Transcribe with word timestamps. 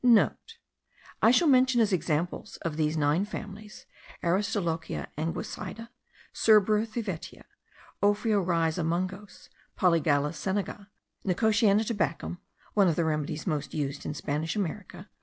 (* 0.63 1.21
I 1.21 1.29
shall 1.29 1.47
mention 1.47 1.79
as 1.79 1.93
examples 1.93 2.57
of 2.63 2.75
these 2.75 2.97
nine 2.97 3.23
families; 3.23 3.85
Aristolochia 4.23 5.09
anguicida, 5.15 5.89
Cerbera 6.33 6.87
thevetia, 6.87 7.43
Ophoiorhiza 8.01 8.83
mungos, 8.83 9.49
Polygala 9.77 10.31
senega, 10.31 10.87
Nicotiana 11.23 11.83
tabacum, 11.83 12.39
(One 12.73 12.87
of 12.87 12.95
the 12.95 13.05
remedies 13.05 13.45
most 13.45 13.75
used 13.75 14.03
in 14.03 14.15
Spanish 14.15 14.55
America). 14.55 15.07